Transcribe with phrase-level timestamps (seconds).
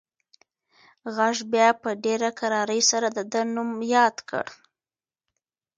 [1.15, 4.45] غږ بیا په ډېره کرارۍ سره د ده نوم یاد کړ.